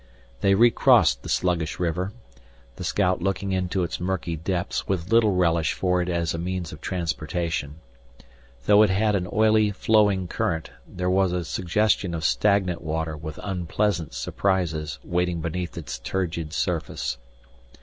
They 0.39 0.55
recrossed 0.55 1.21
the 1.21 1.29
sluggish 1.29 1.79
river, 1.79 2.11
the 2.77 2.83
scout 2.83 3.21
looking 3.21 3.51
into 3.51 3.83
its 3.83 3.99
murky 3.99 4.35
depths 4.35 4.87
with 4.87 5.11
little 5.13 5.33
relish 5.35 5.73
for 5.73 6.01
it 6.01 6.09
as 6.09 6.33
a 6.33 6.39
means 6.39 6.71
of 6.73 6.81
transportation. 6.81 7.75
Though 8.65 8.81
it 8.81 8.89
had 8.89 9.13
an 9.15 9.27
oily, 9.31 9.69
flowing 9.69 10.27
current, 10.27 10.71
there 10.87 11.07
was 11.07 11.31
a 11.33 11.45
suggestion 11.45 12.15
of 12.15 12.23
stagnant 12.25 12.81
water 12.81 13.15
with 13.15 13.39
unpleasant 13.43 14.15
surprises 14.15 14.97
waiting 15.03 15.39
beneath 15.39 15.77
its 15.77 15.99
turgid 15.99 16.51
surface. 16.51 17.19